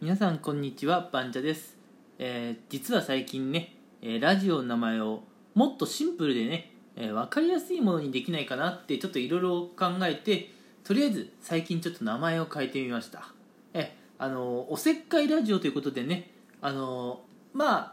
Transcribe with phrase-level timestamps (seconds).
[0.00, 1.76] 皆さんこんにちはバンチャです、
[2.20, 3.74] えー実は最近ね、
[4.20, 5.24] ラジオの名前を
[5.56, 10.52] もっとシンプルでね、えー分かりやすいものにできないかなってちょっといろいろ考えて
[10.84, 13.32] とりあえず最近ちょっと名前を変えてみました。
[13.74, 16.30] えあのおせっかいラジオということでね
[16.60, 17.22] あの
[17.52, 17.92] まあ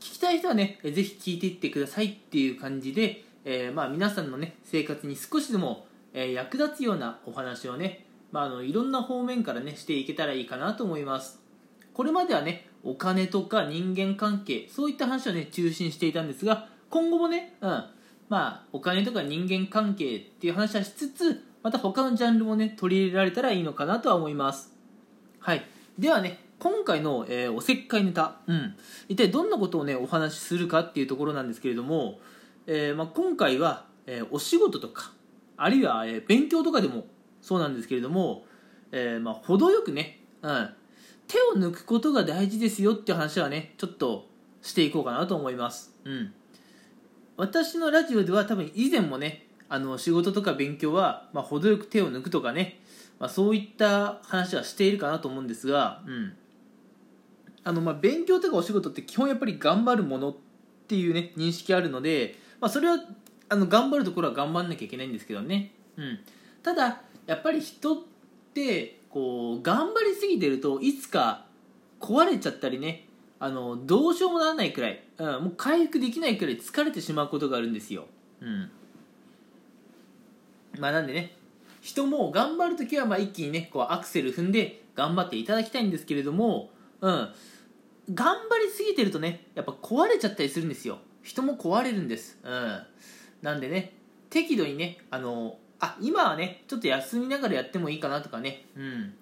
[0.00, 11.40] 聞きたい人はねぜひ聞いていってくださいっていう感じで、えーまあ、皆さんのね生活に少しでも、え役立つようなお話をねまあ、あのいろんな方面からねしていけたらいいかなと思います。
[11.94, 17.70] これまではねお金とか人間関係そういった話をね中心していたんですが今後もね、うん、
[18.28, 24.74] まあお金とか人間関係っていう話はしつつまた他のジャンルもね取り入れられたらいいのかなとは思います。
[25.40, 25.64] はい。
[25.98, 28.76] ではね今回の、えーおせっかいネタ、うん、
[29.08, 32.20] 一体どんなことをねお話しするかっていうところなんですけれども、
[32.66, 35.12] えーまあ、今回は、えーお仕事とか
[35.56, 37.04] あるいは、え勉強とかでも
[37.40, 38.44] そうなんですけれども、
[38.92, 40.70] えーまあ、程よくね、うん、
[41.26, 44.26] 手を抜くことが大事ですよっていう話はねちょっと
[44.62, 46.32] していこうかなと思います、うん、
[47.36, 52.80] 私のラジオでは多分以前もねあの仕事とか勉強は、まあ、程よく手を抜くとかね、
[53.18, 56.32] まあ、そういった話はしているかなと思うんですが、うん、
[57.64, 60.36] あのまあ勉強とかお仕事って基本やっぱり頑張るものっ
[60.88, 62.98] ていうね認識あるので、まあ、それは
[63.50, 66.18] あの頑張るところは頑張んなきゃいけないんですけどね、うん、
[66.62, 67.98] ただやっぱり人っ
[68.54, 71.46] てこう頑張りすぎてるといつか
[72.00, 73.04] 壊れちゃったりね。
[73.40, 78.06] あのどうしようもならないくらい、うん、もう回復できないくらい疲れてしまうことがあるんですよ、
[78.40, 78.68] うん、
[80.80, 81.36] まあなんでね
[81.80, 87.28] 人も頑張るときはまあ一気にねこうアクセル踏んで頑張っていただきたいんですけれども、うん、
[88.12, 90.98] 頑張りすぎてるとねやっぱ壊れちゃったりするんですよ。
[91.22, 92.82] 人も壊れるんです、うん、
[93.42, 93.92] なんでね
[94.30, 99.14] 適度にねあのあ今はねちょっと休みながらやってもいいかなとかね、うん、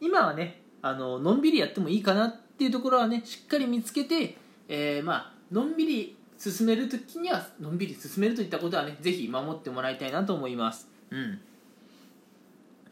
[0.00, 4.36] 今はねあののんびりやってもいいかなっていうところはねしっかり見つけて、
[4.68, 11.40] えーまあのんびり進めるときにはのんびり進めるといったことはねぜひ守ってもらいたいなと思います、うん、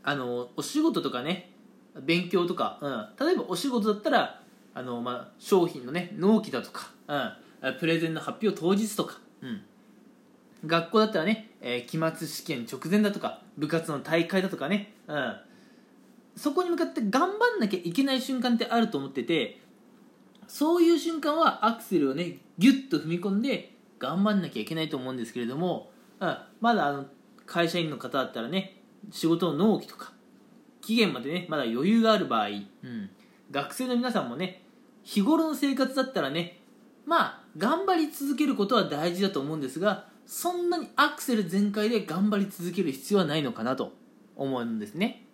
[0.03, 1.51] あのお仕事とかね
[2.01, 2.89] 勉強とか、う
[3.25, 4.41] ん、例えばお仕事だったら
[4.75, 9.63] あの、まあ、商品のね納期だとか、うん、プレゼンの発表当日とか、うん、
[10.65, 15.37] 学校だったらね、えー期末試験直前だとか部活の大会だとかね、うん、
[16.37, 19.61] そこに向かって頑張んなきゃいけない瞬間ってあると思ってて
[20.47, 25.91] そういう瞬間はアクセルをねギュッと踏み込んで頑張んなきゃいけないと思うんですけれども、
[26.21, 27.07] うん、まだあの
[27.47, 28.81] 会社員の方だったらね
[29.11, 30.13] 仕事の納期とか
[30.81, 33.11] 期限までねまだ余裕がある場合、うん、
[33.51, 34.63] 学生の皆さんもね
[35.03, 36.62] 日頃の生活だったらね
[37.07, 43.93] まあ頑張り続けることは大事だと思うんですがそんなにアクセル全開で頑張り続ける必要はないのかなと
[44.37, 45.27] 思うんですね。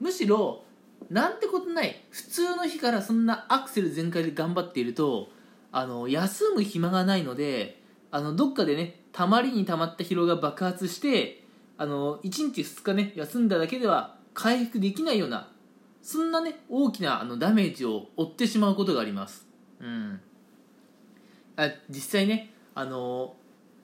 [0.00, 0.64] むしろ
[1.10, 5.28] なんてことない普通の日からそんなアクセル全開で頑張っていると
[5.70, 7.80] あの休む暇がないので
[8.10, 11.44] あのどっかでねたまりにたまった疲労が爆発して
[11.78, 15.48] あの1日2日ね休んだだけでは回復できないような
[16.02, 19.46] そんなね大きなあのダメージを負ってしまうことがあります。
[19.80, 20.20] うん。
[21.56, 23.36] あ実際ねあの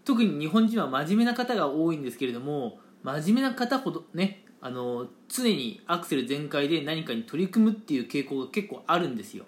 [0.05, 9.45] 特に日本人は真面目な方が多いんですけれども真面目な方ほどねあの常にアクセル全開で何かに取り組むっていう傾向が結構あるんですよ。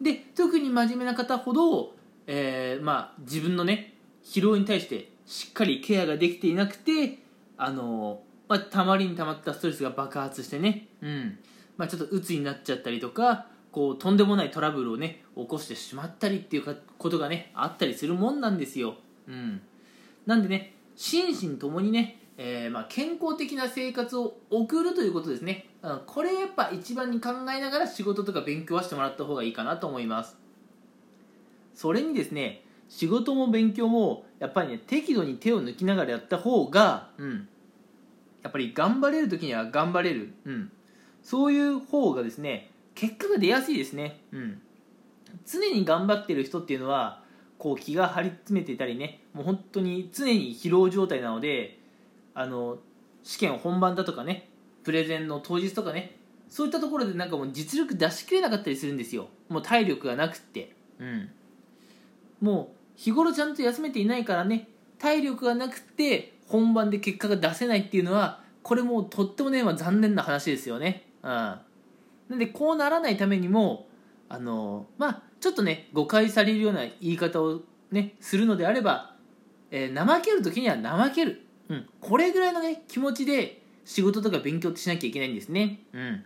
[0.00, 1.94] で特に真面目な方ほど、
[2.26, 7.18] えーまあ、自分のね疲労に対してしっかりケアができていなくて
[7.56, 11.38] あの、まあ、たまりにたまったストレスが爆発してね、うん。
[11.76, 18.94] まあ、ちょっと鬱になっちゃったりとかこうとんでもないトラブルをね起こしてしまったりっていうかことがねあったりするもんなんですよ、
[19.26, 19.60] うん、
[20.26, 30.38] なんでね心身ともにね、えーまあ、健康的な生活を送るということですね、うん、これやっぱ一番に考えながら仕事とか勉強はしてもらった方がいいかなと思います。
[31.74, 37.48] それにですね仕事も勉強もやっぱりね適度に手を抜きながらやった方が、うん、
[38.44, 40.70] やっぱり頑張れる時には頑張れる、うん、
[41.24, 44.60] そういう方がですね結果が出やすいですね、うん、
[45.46, 47.22] 常に頑張ってる人っていうのは
[47.58, 49.20] こう気が張り詰めていたりね。
[49.32, 51.78] もう本当に常に疲労状態なので
[52.34, 52.78] あの
[53.22, 54.48] 試験本番だとかね
[54.82, 56.16] プレゼンの当日とかね
[56.48, 59.28] そういったところでなんかもう実力出し切れなかったりするんですよ。
[59.48, 60.74] もう体力がなくって。
[60.98, 61.30] うん。
[62.40, 64.68] もう日頃ちゃんと休めていないからね
[64.98, 71.06] 体力がなくて本番で結果が出せないっていうのはこれもうとってもね、まあ、残念な話ですよね。
[71.22, 71.58] うん。
[72.28, 73.88] なんでこうならないためにも
[74.28, 77.60] あのまあちょっとね誤解されるような言い方を
[77.90, 79.14] ねするのであれば、
[79.70, 85.80] えー怠ける時には怠ける、うん、これぐらいのね気持ちで仕事とか勉強ってしなきゃいけないんですね。
[85.92, 86.24] うん。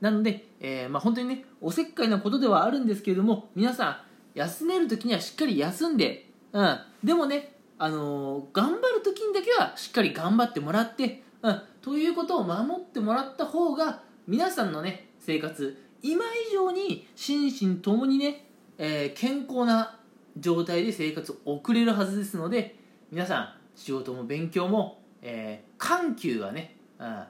[0.00, 3.96] なので、えーまあ、本当にねおせっかいなことではあるんですけれども皆さん
[4.34, 18.46] 休める時にはしっかり休んで、うん、でもね、あのー頑張る時にだけはしっかり頑張ってもらって、うん、ということを守ってもらった方が皆さんのね生活今以上に心身ともにね、
[18.78, 19.98] えー健康な
[20.38, 22.76] 状態で生活を送れるはずですので
[23.10, 27.24] 皆さん仕事も勉強も、えー緩急がね、うん、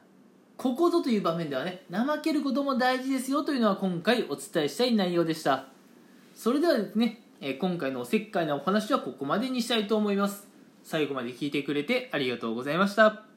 [0.56, 5.66] ここぞという場面ではね怠けることも大事ですよというのは今回お伝えしたい内容でした。
[6.34, 10.48] それではですね、えー今回のおせっかいなお話はここまでにしたいと思います。
[10.82, 13.31] 最後まで聞いてくれてありがとうございました。